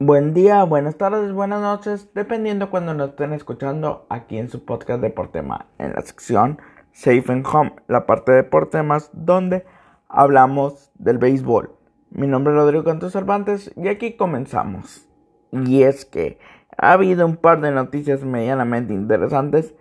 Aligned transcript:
Buen 0.00 0.34
día, 0.34 0.64
buenas 0.64 0.96
tardes, 0.96 1.32
buenas 1.32 1.62
noches, 1.62 2.12
dependiendo 2.14 2.68
cuando 2.68 2.94
nos 2.94 3.10
estén 3.10 3.32
escuchando 3.32 4.06
aquí 4.08 4.38
en 4.38 4.50
su 4.50 4.64
podcast 4.64 5.00
de 5.00 5.10
Portema, 5.10 5.66
en 5.78 5.92
la 5.92 6.02
sección 6.02 6.58
Safe 6.90 7.22
and 7.28 7.46
Home, 7.46 7.76
la 7.86 8.04
parte 8.04 8.32
de 8.32 8.42
Portemas, 8.42 9.10
donde 9.12 9.64
hablamos 10.08 10.90
del 10.96 11.18
béisbol. 11.18 11.76
Mi 12.10 12.26
nombre 12.26 12.52
es 12.52 12.58
Rodrigo 12.58 12.82
Cantos 12.82 13.12
Cervantes 13.12 13.72
y 13.76 13.86
aquí 13.86 14.16
comenzamos. 14.16 15.06
Y 15.52 15.84
es 15.84 16.04
que 16.04 16.40
ha 16.76 16.94
habido 16.94 17.24
un 17.24 17.36
par 17.36 17.60
de 17.60 17.70
noticias 17.70 18.24
medianamente 18.24 18.92
interesantes 18.92 19.76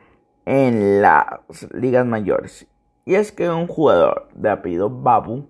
en 0.45 1.02
las 1.02 1.39
ligas 1.73 2.05
mayores. 2.05 2.68
Y 3.05 3.16
es 3.16 3.32
que 3.32 3.50
un 3.50 3.66
jugador 3.66 4.30
de 4.36 4.52
apellido 4.52 4.91
Babu 4.91 5.48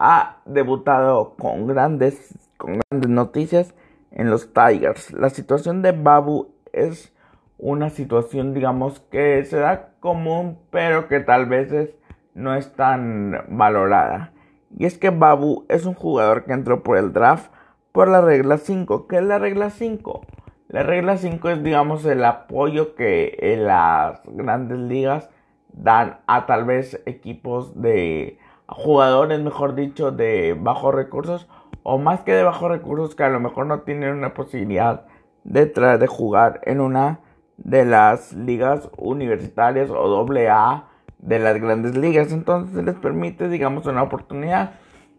ha 0.00 0.38
debutado 0.46 1.36
con 1.36 1.68
grandes, 1.68 2.36
con 2.56 2.80
grandes 2.90 3.08
noticias 3.08 3.72
en 4.14 4.30
los 4.30 4.52
Tigers. 4.52 5.12
La 5.12 5.28
situación 5.28 5.82
de 5.82 5.92
Babu 5.92 6.54
es 6.72 7.12
una 7.58 7.90
situación, 7.90 8.54
digamos, 8.54 9.00
que 9.00 9.44
se 9.44 9.58
da 9.58 9.90
común, 10.00 10.58
pero 10.70 11.08
que 11.08 11.20
tal 11.20 11.46
vez 11.46 11.94
no 12.34 12.54
es 12.54 12.72
tan 12.72 13.44
valorada. 13.48 14.32
Y 14.76 14.86
es 14.86 14.98
que 14.98 15.10
Babu 15.10 15.66
es 15.68 15.84
un 15.84 15.94
jugador 15.94 16.44
que 16.44 16.52
entró 16.52 16.82
por 16.82 16.96
el 16.96 17.12
draft 17.12 17.52
por 17.92 18.08
la 18.08 18.20
regla 18.20 18.58
5. 18.58 19.06
¿Qué 19.06 19.18
es 19.18 19.22
la 19.22 19.38
regla 19.38 19.70
5? 19.70 20.26
La 20.68 20.82
regla 20.82 21.16
5 21.16 21.48
es, 21.50 21.62
digamos, 21.62 22.04
el 22.04 22.24
apoyo 22.24 22.94
que 22.94 23.36
en 23.40 23.66
las 23.66 24.20
grandes 24.26 24.78
ligas 24.78 25.30
dan 25.72 26.18
a 26.26 26.46
tal 26.46 26.64
vez 26.64 27.00
equipos 27.06 27.80
de 27.80 28.38
jugadores, 28.66 29.40
mejor 29.40 29.74
dicho, 29.74 30.10
de 30.10 30.56
bajos 30.58 30.94
recursos 30.94 31.48
o 31.84 31.98
más 31.98 32.22
que 32.22 32.32
de 32.32 32.42
bajos 32.42 32.68
recursos 32.68 33.14
que 33.14 33.22
a 33.22 33.28
lo 33.28 33.38
mejor 33.38 33.66
no 33.66 33.82
tienen 33.82 34.14
una 34.14 34.34
posibilidad 34.34 35.06
de, 35.44 35.66
de 35.66 36.06
jugar 36.08 36.60
en 36.64 36.80
una 36.80 37.20
de 37.58 37.84
las 37.84 38.32
ligas 38.32 38.88
universitarias 38.96 39.90
o 39.90 40.08
doble 40.08 40.48
A 40.48 40.88
de 41.18 41.38
las 41.38 41.60
grandes 41.60 41.96
ligas. 41.96 42.32
Entonces 42.32 42.82
les 42.82 42.96
permite, 42.96 43.48
digamos, 43.48 43.86
una 43.86 44.02
oportunidad 44.02 44.72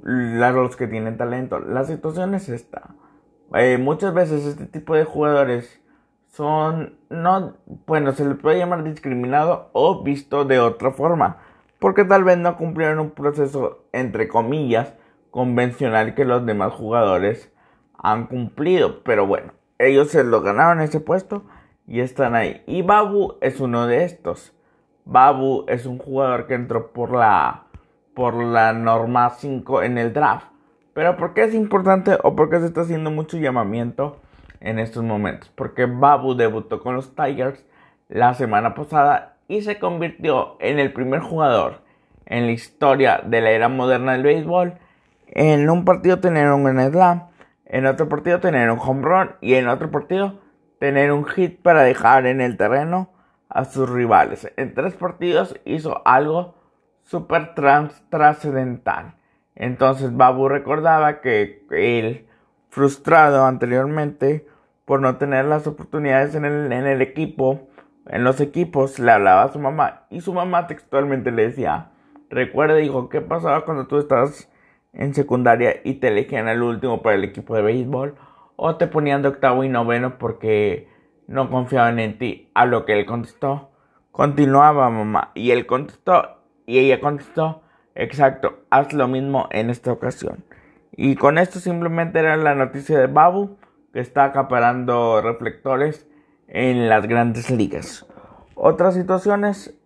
a 0.04 0.52
los 0.52 0.76
que 0.76 0.88
tienen 0.88 1.18
talento. 1.18 1.60
La 1.60 1.84
situación 1.86 2.34
es 2.34 2.50
esta. 2.50 2.96
Eh, 3.54 3.78
muchas 3.78 4.14
veces 4.14 4.46
este 4.46 4.66
tipo 4.66 4.96
de 4.96 5.06
jugadores 5.06 5.82
son, 6.28 6.98
no, 7.10 7.54
bueno, 7.86 8.12
se 8.12 8.26
les 8.26 8.38
puede 8.38 8.58
llamar 8.58 8.84
discriminado 8.84 9.70
o 9.74 10.04
visto 10.04 10.46
de 10.46 10.60
otra 10.60 10.92
forma. 10.92 11.38
Porque 11.80 12.06
tal 12.06 12.24
vez 12.24 12.40
no 12.40 12.58
cumplieron 12.58 13.00
un 13.00 13.12
proceso, 13.12 13.86
entre 13.92 14.28
comillas, 14.28 14.96
convencional 15.36 16.16
que 16.16 16.24
los 16.24 16.46
demás 16.46 16.72
jugadores 16.72 17.52
han 17.98 18.28
cumplido. 18.28 19.04
Pero 19.04 19.28
bueno, 19.28 19.52
ellos 19.80 20.08
se 20.08 20.24
lo 20.24 20.40
ganaron 20.40 20.80
ese 20.80 21.02
puesto 21.02 21.44
y 21.86 22.00
están 22.00 22.36
ahí. 22.36 22.64
Y 22.68 22.84
Babu 22.84 23.36
es 23.42 23.60
uno 23.60 23.86
de 23.86 24.06
estos. 24.06 24.54
Babu 25.04 25.66
es 25.68 25.86
un 25.86 25.98
jugador 25.98 26.48
que 26.48 26.54
entró 26.54 26.94
por 26.94 27.12
la 27.12 27.64
por 28.14 28.36
la 28.36 28.72
norma 28.72 29.30
5 29.30 29.84
en 29.84 29.98
el 29.98 30.14
draft. 30.14 30.48
Pero 30.94 31.18
¿por 31.18 31.34
qué 31.34 31.44
es 31.44 31.54
importante 31.54 32.18
o 32.24 32.34
por 32.34 32.50
qué 32.50 32.62
se 32.62 32.68
está 32.68 32.82
haciendo 32.82 33.12
mucho 33.12 33.36
llamamiento 33.36 34.22
en 34.62 34.80
estos 34.80 35.04
momentos? 35.04 35.52
Porque 35.54 35.86
Babu 35.86 36.36
debutó 36.36 36.82
con 36.82 36.96
los 36.96 37.14
Tigers 37.14 37.62
la 38.08 38.36
semana 38.36 38.74
pasada 38.74 39.36
y 39.50 39.64
se 39.64 39.80
convirtió 39.80 40.56
en 40.62 40.80
el 40.80 40.94
primer 40.94 41.20
jugador 41.20 41.82
en 42.26 42.46
la 42.46 42.54
historia 42.54 43.22
de 43.26 43.42
la 43.42 43.52
era 43.52 43.68
moderna 43.68 44.14
del 44.14 44.24
béisbol 44.24 44.80
en 45.28 45.70
un 45.70 45.86
partido 45.86 46.20
tener 46.20 46.52
un 46.52 46.64
gran 46.64 46.92
slam, 46.92 47.28
en 47.66 47.86
otro 47.86 48.08
partido 48.08 48.40
tener 48.40 48.70
un 48.72 48.80
home 48.80 49.02
run 49.04 49.32
y 49.42 49.56
en 49.56 49.68
otro 49.68 49.92
partido 49.92 50.40
tener 50.80 51.12
un 51.12 51.26
hit 51.26 51.62
para 51.62 51.84
dejar 51.84 52.26
en 52.28 52.42
el 52.42 52.58
terreno 52.58 53.10
a 53.50 53.66
sus 53.66 53.90
rivales. 53.90 54.52
En 54.58 54.74
tres 54.74 54.94
partidos 54.96 55.60
hizo 55.66 56.02
algo 56.06 56.56
súper 57.04 57.56
trascendental. 57.56 59.16
Entonces 59.56 60.16
Babu 60.16 60.50
recordaba 60.50 61.22
que 61.22 61.66
él, 61.72 62.28
frustrado 62.70 63.46
anteriormente 63.46 64.48
por 64.84 65.02
no 65.02 65.18
tener 65.18 65.46
las 65.46 65.66
oportunidades 65.66 66.36
en 66.36 66.46
el, 66.46 67.02
equipo, 67.02 67.68
en 68.08 68.24
los 68.24 68.42
equipos, 68.42 69.00
le 69.00 69.12
hablaba 69.12 69.44
a 69.44 69.52
su 69.52 69.60
mamá 69.60 70.06
y 70.10 70.22
su 70.22 70.34
mamá 70.34 70.68
textualmente 70.68 71.32
le 71.32 71.48
decía, 71.48 71.92
recuerda, 72.30 72.76
dijo, 72.76 73.10
¿qué 73.10 73.22
pasaba 73.22 73.66
cuando 73.66 73.88
tú 73.88 73.98
estás 73.98 74.50
en 74.96 75.14
secundaria 75.14 75.82
y 75.84 75.96
te 75.96 76.08
elegían 76.08 76.48
al 76.48 76.64
último 76.64 77.02
para 77.02 77.16
el 77.16 77.24
equipo 77.24 77.56
de 77.56 77.62
béisbol 77.62 78.16
o 78.56 78.76
te 78.78 78.88
ponían 78.88 79.22
de 79.22 79.30
octavo 79.30 79.64
y 79.64 79.70
noveno 79.70 80.18
porque 80.18 80.88
no 81.28 81.50
confiaban 81.50 82.00
en 82.00 82.18
ti. 82.18 82.50
A 82.54 82.66
lo 82.66 82.86
que 82.86 82.94
él 82.94 83.06
contestó, 83.06 83.70
continuaba 84.12 84.90
mamá 84.90 85.32
y 85.36 85.52
él 85.52 85.66
contestó 85.66 86.38
y 86.66 86.80
ella 86.80 87.00
contestó, 87.00 87.62
exacto, 87.94 88.60
haz 88.70 88.94
lo 88.94 89.08
mismo 89.08 89.48
en 89.52 89.70
esta 89.70 89.92
ocasión. 89.92 90.44
Y 90.96 91.16
con 91.16 91.38
esto 91.38 91.60
simplemente 91.60 92.20
era 92.20 92.38
la 92.38 92.56
noticia 92.56 92.98
de 92.98 93.08
Babu 93.08 93.58
que 93.94 94.00
está 94.00 94.24
acaparando 94.24 95.22
reflectores 95.22 96.08
en 96.48 96.90
las 96.90 97.08
grandes 97.08 97.50
ligas. 97.50 98.06
Otras 98.56 98.94
situaciones, 98.94 99.78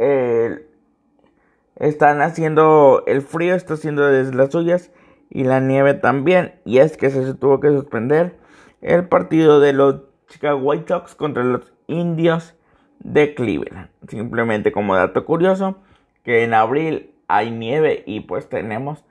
están 1.75 2.22
haciendo 2.22 3.03
el 3.08 3.22
frío, 3.22 3.56
está 3.56 3.74
haciendo 3.74 4.06
desde 4.06 4.36
las 4.36 4.52
suyas 4.52 4.92
y 5.29 5.44
la 5.44 5.59
nieve 5.59 5.94
también. 5.94 6.56
Y 6.66 6.79
es 6.79 6.97
que 6.97 7.09
se 7.09 7.34
tuvo 7.34 7.59
que 7.59 7.69
suspender 7.69 8.38
el 8.81 9.07
partido 9.07 9.59
de 9.59 9.73
los 9.73 10.01
Chicago 10.28 10.59
White 10.59 10.85
Sox 10.88 11.16
contra 11.16 11.44
los 11.44 11.73
Indios 11.88 12.56
de 13.00 13.34
Cleveland. 13.34 13.89
Simplemente 14.07 14.72
como 14.72 14.95
dato 14.95 15.25
curioso, 15.25 15.78
que 16.23 16.44
en 16.44 16.53
abril 16.53 17.12
hay 17.28 17.51
nieve 17.51 18.03
y 18.06 18.22
pues 18.22 18.50
tenemos 18.50 19.03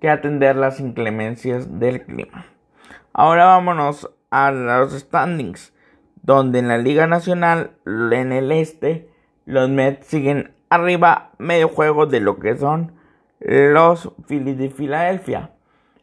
que 0.00 0.10
atender 0.10 0.56
las 0.56 0.80
inclemencias 0.80 1.78
del 1.78 2.04
clima. 2.04 2.46
Ahora 3.12 3.46
vámonos 3.46 4.10
a 4.30 4.50
los 4.50 4.92
standings, 4.92 5.72
donde 6.22 6.58
en 6.58 6.68
la 6.68 6.78
Liga 6.78 7.06
Nacional, 7.06 7.72
en 7.86 8.32
el 8.32 8.52
este, 8.52 9.08
los 9.46 9.70
Mets 9.70 10.06
siguen 10.06 10.52
arriba 10.68 11.30
medio 11.38 11.68
juego 11.68 12.06
de 12.06 12.20
lo 12.20 12.38
que 12.38 12.56
son 12.56 12.92
los 13.40 14.12
Phillies 14.26 14.58
de 14.58 14.70
Filadelfia 14.70 15.55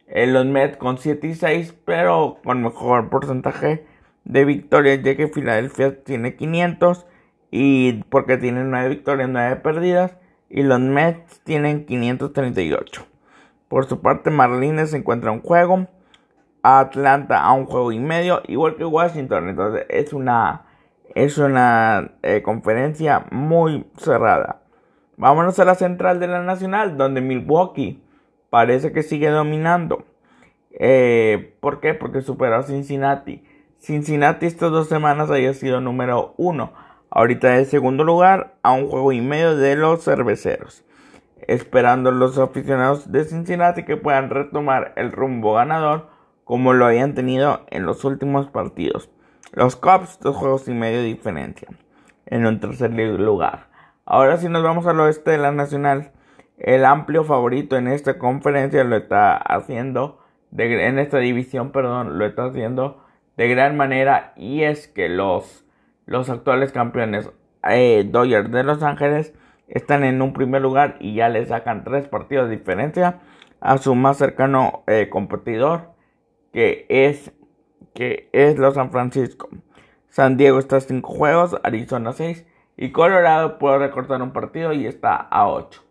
en 0.06 0.32
los 0.32 0.46
Mets 0.46 0.76
con 0.76 0.98
7 0.98 1.26
y 1.26 1.34
6, 1.34 1.74
pero 1.84 2.38
con 2.44 2.62
mejor 2.62 3.10
porcentaje 3.10 3.86
de 4.24 4.44
victorias, 4.44 5.02
ya 5.02 5.16
que 5.16 5.28
Filadelfia 5.28 6.02
tiene 6.02 6.36
500 6.36 7.06
y 7.50 8.04
porque 8.04 8.36
tienen 8.36 8.70
9 8.70 8.88
victorias, 8.88 9.28
9 9.28 9.56
perdidas, 9.56 10.16
y 10.48 10.62
los 10.62 10.80
Mets 10.80 11.40
tienen 11.40 11.84
538. 11.86 13.06
Por 13.68 13.86
su 13.86 14.00
parte, 14.00 14.30
Marlins 14.30 14.90
se 14.90 14.98
encuentra 14.98 15.32
un 15.32 15.40
juego, 15.40 15.88
Atlanta 16.62 17.42
a 17.42 17.52
un 17.52 17.66
juego 17.66 17.92
y 17.92 17.98
medio, 17.98 18.42
igual 18.46 18.76
que 18.76 18.84
Washington. 18.84 19.48
Entonces 19.48 19.86
es 19.88 20.12
una, 20.12 20.62
es 21.14 21.38
una 21.38 22.12
eh, 22.22 22.42
conferencia 22.42 23.26
muy 23.30 23.86
cerrada. 23.96 24.62
Vámonos 25.16 25.58
a 25.58 25.64
la 25.64 25.74
central 25.74 26.20
de 26.20 26.26
la 26.26 26.42
Nacional, 26.42 26.96
donde 26.96 27.20
Milwaukee 27.20 28.03
parece 28.54 28.92
que 28.92 29.02
sigue 29.02 29.30
dominando. 29.30 30.04
Eh, 30.70 31.56
¿Por 31.58 31.80
qué? 31.80 31.92
Porque 31.92 32.20
superó 32.20 32.54
a 32.54 32.62
Cincinnati. 32.62 33.42
Cincinnati 33.80 34.46
estas 34.46 34.70
dos 34.70 34.88
semanas 34.88 35.28
haya 35.32 35.52
sido 35.54 35.80
número 35.80 36.34
uno. 36.36 36.72
Ahorita 37.10 37.56
es 37.56 37.68
segundo 37.68 38.04
lugar 38.04 38.54
a 38.62 38.70
un 38.70 38.88
juego 38.88 39.10
y 39.10 39.20
medio 39.20 39.56
de 39.56 39.74
los 39.74 40.04
cerveceros. 40.04 40.84
Esperando 41.48 42.12
los 42.12 42.38
aficionados 42.38 43.10
de 43.10 43.24
Cincinnati 43.24 43.82
que 43.82 43.96
puedan 43.96 44.30
retomar 44.30 44.92
el 44.94 45.10
rumbo 45.10 45.54
ganador 45.54 46.06
como 46.44 46.74
lo 46.74 46.86
habían 46.86 47.14
tenido 47.14 47.66
en 47.70 47.84
los 47.84 48.04
últimos 48.04 48.46
partidos. 48.50 49.10
Los 49.50 49.74
Cubs, 49.74 50.20
dos 50.20 50.36
juegos 50.36 50.68
y 50.68 50.74
medio 50.74 50.98
de 50.98 51.06
diferencia 51.06 51.66
en 52.26 52.46
un 52.46 52.60
tercer 52.60 52.92
lugar. 52.92 53.66
Ahora 54.04 54.36
si 54.36 54.48
nos 54.48 54.62
vamos 54.62 54.86
al 54.86 55.00
oeste 55.00 55.32
de 55.32 55.38
la 55.38 55.50
Nacional 55.50 56.12
el 56.58 56.84
amplio 56.84 57.24
favorito 57.24 57.76
en 57.76 57.88
esta 57.88 58.18
conferencia 58.18 58.84
lo 58.84 58.96
está 58.96 59.36
haciendo, 59.36 60.20
en 60.56 60.98
esta 60.98 61.18
división, 61.18 61.72
perdón, 61.72 62.18
lo 62.18 62.26
está 62.26 62.46
haciendo 62.46 63.04
de 63.36 63.48
gran 63.48 63.76
manera 63.76 64.32
y 64.36 64.62
es 64.62 64.86
que 64.88 65.08
los, 65.08 65.64
los 66.06 66.30
actuales 66.30 66.72
campeones 66.72 67.30
eh, 67.68 68.06
Dodgers 68.08 68.50
de 68.50 68.62
Los 68.62 68.82
Ángeles 68.82 69.34
están 69.68 70.04
en 70.04 70.22
un 70.22 70.32
primer 70.32 70.62
lugar 70.62 70.96
y 71.00 71.14
ya 71.14 71.28
le 71.28 71.44
sacan 71.46 71.84
tres 71.84 72.06
partidos 72.06 72.48
de 72.48 72.56
diferencia 72.56 73.20
a 73.60 73.78
su 73.78 73.94
más 73.94 74.18
cercano 74.18 74.84
eh, 74.86 75.08
competidor 75.10 75.94
que 76.52 76.86
es 76.88 77.32
que 77.94 78.28
es 78.32 78.58
los 78.58 78.74
San 78.74 78.90
Francisco. 78.90 79.48
San 80.08 80.36
Diego 80.36 80.58
está 80.58 80.76
a 80.76 80.80
5 80.80 81.08
juegos, 81.12 81.56
Arizona 81.62 82.12
6 82.12 82.44
y 82.76 82.90
Colorado 82.90 83.58
puede 83.58 83.78
recortar 83.78 84.20
un 84.22 84.32
partido 84.32 84.72
y 84.72 84.86
está 84.86 85.16
a 85.16 85.48
8. 85.48 85.82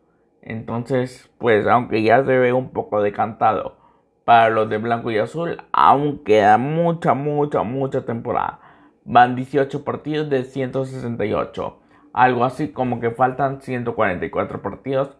Entonces, 0.45 1.31
pues 1.40 1.66
aunque 1.68 2.04
ya 2.04 2.24
se 2.24 2.38
ve 2.38 2.54
un 2.54 2.69
poco 2.69 3.01
decantado 3.01 3.78
para 4.25 4.50
los 4.50 4.69
de 4.69 4.78
blanco 4.78 5.12
y 5.12 5.18
azul. 5.18 5.62
Aún 5.72 6.24
queda 6.24 6.57
mucha, 6.57 7.13
mucha, 7.13 7.63
mucha 7.63 8.06
temporada. 8.06 8.60
Van 9.06 9.36
18 9.36 9.84
partidos 9.84 10.30
de 10.30 10.44
168. 10.44 11.80
Algo 12.13 12.45
así 12.45 12.69
como 12.69 13.00
que 13.00 13.12
faltan 13.12 13.62
144 13.62 14.62
partidos 14.62 15.18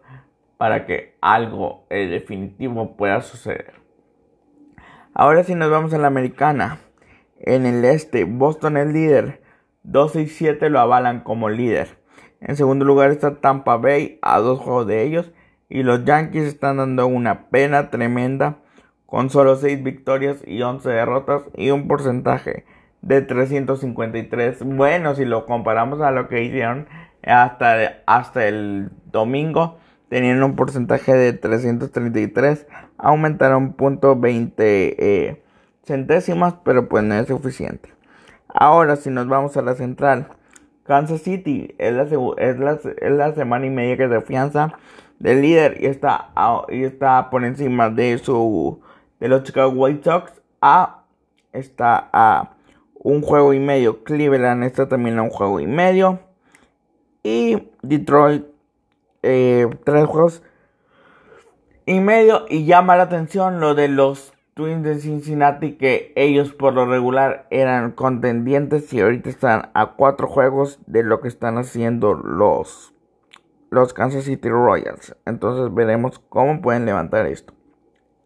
para 0.56 0.86
que 0.86 1.16
algo 1.20 1.86
eh, 1.90 2.06
definitivo 2.06 2.96
pueda 2.96 3.20
suceder. 3.20 3.74
Ahora 5.12 5.44
sí 5.44 5.54
nos 5.54 5.70
vamos 5.70 5.92
a 5.92 5.98
la 5.98 6.06
americana. 6.06 6.78
En 7.38 7.66
el 7.66 7.84
este, 7.84 8.24
Boston 8.24 8.76
es 8.76 8.86
líder. 8.86 9.42
12 9.82 10.22
y 10.22 10.26
7 10.28 10.70
lo 10.70 10.80
avalan 10.80 11.20
como 11.20 11.50
líder. 11.50 12.03
En 12.40 12.56
segundo 12.56 12.84
lugar 12.84 13.10
está 13.10 13.36
Tampa 13.36 13.76
Bay 13.76 14.18
a 14.22 14.38
dos 14.40 14.60
juegos 14.60 14.86
de 14.86 15.02
ellos. 15.02 15.32
Y 15.68 15.82
los 15.82 16.04
Yankees 16.04 16.44
están 16.44 16.76
dando 16.76 17.06
una 17.06 17.48
pena 17.48 17.90
tremenda 17.90 18.58
con 19.06 19.30
solo 19.30 19.56
6 19.56 19.82
victorias 19.82 20.42
y 20.46 20.62
11 20.62 20.88
derrotas 20.88 21.42
y 21.56 21.70
un 21.70 21.88
porcentaje 21.88 22.64
de 23.00 23.22
353. 23.22 24.62
Bueno, 24.64 25.14
si 25.14 25.24
lo 25.24 25.46
comparamos 25.46 26.00
a 26.00 26.10
lo 26.10 26.28
que 26.28 26.42
hicieron 26.42 26.86
hasta, 27.22 28.02
hasta 28.06 28.46
el 28.46 28.90
domingo, 29.10 29.78
tenían 30.08 30.42
un 30.42 30.56
porcentaje 30.56 31.14
de 31.14 31.32
333, 31.32 32.66
aumentaron 32.98 33.74
punto 33.74 34.16
20 34.16 35.26
eh, 35.28 35.42
centésimas, 35.84 36.54
pero 36.64 36.88
pues 36.88 37.04
no 37.04 37.14
es 37.14 37.28
suficiente. 37.28 37.90
Ahora, 38.48 38.96
si 38.96 39.10
nos 39.10 39.28
vamos 39.28 39.56
a 39.56 39.62
la 39.62 39.74
central, 39.74 40.28
Kansas 40.84 41.22
City 41.22 41.74
es 41.78 41.92
la, 41.94 42.02
es 42.02 42.58
la, 42.58 42.72
es 42.72 43.12
la 43.12 43.34
semana 43.34 43.66
y 43.66 43.70
media 43.70 43.96
que 43.96 44.08
se 44.08 44.16
afianza 44.16 44.78
del 45.18 45.40
líder 45.40 45.78
y 45.80 45.86
está, 45.86 46.30
y 46.68 46.84
está 46.84 47.30
por 47.30 47.44
encima 47.44 47.88
de 47.88 48.18
su 48.18 48.80
de 49.20 49.28
los 49.28 49.42
Chicago 49.42 49.70
White 49.72 50.04
Sox. 50.04 50.32
A 50.60 51.04
está 51.52 52.10
a 52.12 52.50
un 52.94 53.22
juego 53.22 53.54
y 53.54 53.60
medio. 53.60 54.04
Cleveland 54.04 54.64
está 54.64 54.88
también 54.88 55.18
a 55.18 55.22
un 55.22 55.30
juego 55.30 55.60
y 55.60 55.66
medio. 55.66 56.20
Y 57.22 57.70
Detroit 57.80 58.44
eh, 59.22 59.68
tres 59.84 60.04
juegos 60.06 60.42
y 61.86 62.00
medio. 62.00 62.44
Y 62.50 62.66
llama 62.66 62.96
la 62.96 63.04
atención 63.04 63.60
lo 63.60 63.74
de 63.74 63.88
los 63.88 64.33
Twins 64.54 64.84
de 64.84 65.00
Cincinnati 65.00 65.72
que 65.72 66.12
ellos 66.14 66.52
por 66.52 66.74
lo 66.74 66.86
regular 66.86 67.48
eran 67.50 67.90
contendientes 67.92 68.92
y 68.92 69.00
ahorita 69.00 69.28
están 69.28 69.70
a 69.74 69.94
cuatro 69.96 70.28
juegos 70.28 70.78
de 70.86 71.02
lo 71.02 71.20
que 71.20 71.28
están 71.28 71.58
haciendo 71.58 72.14
los 72.14 72.94
los 73.74 73.92
Kansas 73.92 74.24
City 74.24 74.48
Royals. 74.48 75.16
Entonces 75.26 75.74
veremos 75.74 76.20
cómo 76.28 76.62
pueden 76.62 76.86
levantar 76.86 77.26
esto. 77.26 77.52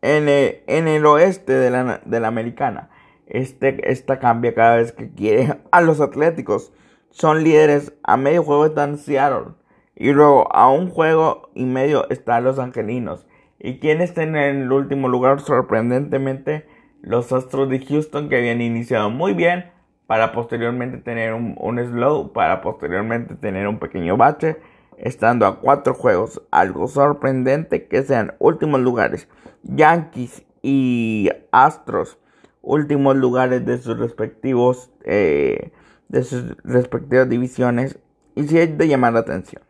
En 0.02 0.28
el, 0.28 0.62
en 0.66 0.86
el 0.86 1.06
oeste 1.06 1.54
de 1.54 1.70
la, 1.70 2.02
de 2.04 2.20
la 2.20 2.28
americana, 2.28 2.90
este, 3.26 3.90
esta 3.90 4.18
cambia 4.18 4.54
cada 4.54 4.76
vez 4.76 4.92
que 4.92 5.10
quiere 5.10 5.58
a 5.72 5.80
los 5.80 6.00
Atléticos. 6.00 6.72
Son 7.10 7.42
líderes 7.42 7.94
a 8.02 8.18
medio 8.18 8.44
juego 8.44 8.66
están 8.66 8.98
Seattle. 8.98 9.54
Y 9.96 10.12
luego 10.12 10.54
a 10.54 10.70
un 10.70 10.90
juego 10.90 11.50
y 11.54 11.64
medio 11.64 12.08
están 12.10 12.44
los 12.44 12.58
Angelinos. 12.58 13.26
Y 13.60 13.78
quienes 13.78 14.10
están 14.10 14.36
en 14.36 14.62
el 14.62 14.72
último 14.72 15.08
lugar, 15.08 15.40
sorprendentemente, 15.40 16.66
los 17.02 17.32
Astros 17.32 17.68
de 17.68 17.84
Houston 17.84 18.28
que 18.28 18.36
habían 18.36 18.60
iniciado 18.60 19.10
muy 19.10 19.34
bien 19.34 19.70
para 20.06 20.32
posteriormente 20.32 20.98
tener 20.98 21.34
un, 21.34 21.56
un 21.58 21.78
slow, 21.78 22.32
para 22.32 22.60
posteriormente 22.60 23.34
tener 23.34 23.66
un 23.66 23.78
pequeño 23.78 24.16
bache 24.16 24.56
estando 24.96 25.46
a 25.46 25.60
cuatro 25.60 25.94
juegos. 25.94 26.42
Algo 26.50 26.86
sorprendente 26.88 27.86
que 27.88 28.02
sean 28.02 28.34
últimos 28.38 28.80
lugares. 28.80 29.28
Yankees 29.62 30.44
y 30.62 31.30
Astros, 31.50 32.18
últimos 32.62 33.16
lugares 33.16 33.64
de 33.66 33.78
sus 33.78 33.98
respectivos 33.98 34.90
eh, 35.04 35.72
de 36.08 36.22
sus 36.22 36.56
respectivas 36.64 37.28
divisiones. 37.28 37.98
Y 38.34 38.44
si 38.44 38.58
es 38.58 38.78
de 38.78 38.88
llamar 38.88 39.14
la 39.14 39.20
atención. 39.20 39.62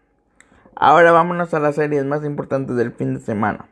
Ahora 0.77 1.11
vámonos 1.11 1.55
a 1.55 1.59
las 1.59 1.75
series 1.75 2.05
más 2.05 2.25
importantes 2.25 2.77
del 2.77 2.93
fin 2.93 3.15
de 3.15 3.21
semana. 3.21 3.67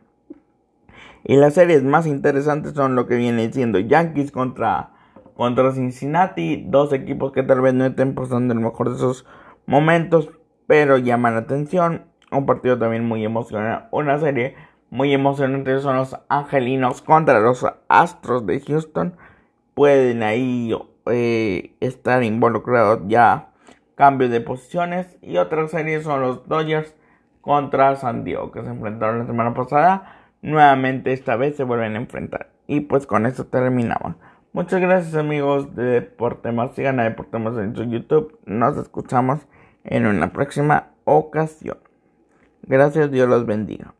Y 1.27 1.37
las 1.37 1.55
series 1.55 1.83
más 1.83 2.07
interesantes 2.07 2.73
son 2.73 2.95
lo 2.95 3.07
que 3.07 3.17
viene 3.17 3.53
siendo 3.53 3.79
Yankees 3.79 4.33
contra, 4.33 4.91
contra 5.35 5.73
Cincinnati. 5.73 6.65
Dos 6.69 6.93
equipos 6.93 7.33
que 7.33 7.43
tal 7.43 7.61
vez 7.61 7.75
no 7.75 7.85
estén 7.85 8.15
pasando 8.15 8.55
el 8.55 8.61
mejor 8.61 8.93
de 8.93 8.99
sus 8.99 9.27
momentos 9.67 10.31
pero 10.67 10.99
llama 10.99 11.31
la 11.31 11.39
atención. 11.39 12.07
Un 12.31 12.47
partido 12.47 12.79
también 12.79 13.05
muy 13.07 13.25
emocionante, 13.25 13.87
una 13.93 14.19
serie 14.19 14.57
muy 14.91 15.13
emocionante 15.13 15.79
son 15.81 15.97
los 15.97 16.17
Angelinos 16.29 17.03
contra 17.03 17.41
los 17.41 17.65
Astros 17.89 18.47
de 18.47 18.61
Houston. 18.61 19.17
Pueden 19.75 20.23
ahí 20.23 20.77
eh, 21.07 21.75
estar 21.81 22.23
involucrados 22.23 23.03
ya 23.07 23.51
cambios 23.95 24.31
de 24.31 24.41
posiciones. 24.41 25.19
Y 25.23 25.37
otra 25.39 25.69
serie 25.69 26.03
son 26.03 26.21
los 26.21 26.49
Dodgers 26.49 26.95
contra 27.41 27.97
San 27.97 28.25
Diego 28.25 28.51
que 28.51 28.63
se 28.63 28.69
enfrentaron 28.69 29.21
la 29.21 29.27
semana 29.27 29.55
pasada. 29.55 30.26
Nuevamente 30.47 31.13
esta 31.13 31.35
vez 31.35 31.57
se 31.57 31.65
vuelven 31.65 31.97
a 31.97 31.99
enfrentar. 31.99 32.51
Y 32.69 32.83
pues 32.83 33.05
con 33.09 33.27
eso 33.27 33.47
terminamos. 33.47 34.15
Muchas 34.53 34.81
gracias 34.81 35.17
amigos 35.17 35.75
de 35.75 35.83
Deportemas. 35.83 36.73
Sigan 36.77 37.01
a 37.01 37.03
Deportemas 37.03 37.59
en 37.59 37.75
su 37.75 37.83
YouTube. 37.83 38.39
Nos 38.47 38.77
escuchamos 38.77 39.41
en 39.83 40.07
una 40.07 40.33
próxima 40.33 40.91
ocasión. 41.03 41.79
Gracias, 42.63 43.11
Dios 43.11 43.29
los 43.29 43.45
bendiga. 43.45 43.95